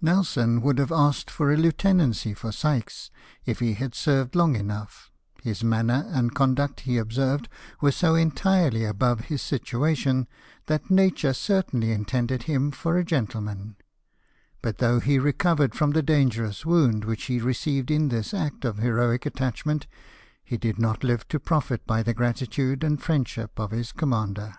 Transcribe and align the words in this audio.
Nelson 0.00 0.60
would 0.60 0.78
have 0.78 0.92
asked 0.92 1.28
for 1.28 1.50
a 1.52 1.56
lieutenancy 1.56 2.34
for 2.34 2.52
Sykes, 2.52 3.10
if 3.44 3.58
he 3.58 3.74
had 3.74 3.96
served 3.96 4.36
long 4.36 4.54
enough: 4.54 5.10
his 5.42 5.64
manner 5.64 6.08
and 6.12 6.32
conduct, 6.36 6.82
he 6.82 6.98
observed, 6.98 7.48
were 7.80 7.90
so 7.90 8.14
entirely 8.14 8.84
above 8.84 9.22
his 9.22 9.42
situation 9.42 10.28
that 10.66 10.88
Nature 10.88 11.32
certainly 11.32 11.90
intended 11.90 12.44
him 12.44 12.70
for 12.70 12.96
a 12.96 13.04
gentleman; 13.04 13.74
but 14.62 14.78
though 14.78 15.00
he 15.00 15.18
recovered 15.18 15.74
from 15.74 15.90
the 15.90 16.00
dangerous 16.02 16.64
wound 16.64 17.04
which 17.04 17.24
he 17.24 17.40
received 17.40 17.90
in 17.90 18.08
this 18.08 18.32
act 18.32 18.64
of 18.64 18.78
heroic 18.78 19.26
attachment, 19.26 19.88
he 20.44 20.56
did 20.56 20.78
not 20.78 21.02
live 21.02 21.26
to 21.26 21.40
profit 21.40 21.84
by 21.88 22.04
the 22.04 22.14
gratitude 22.14 22.84
and 22.84 23.02
friendship 23.02 23.58
of 23.58 23.72
his 23.72 23.90
commander. 23.90 24.54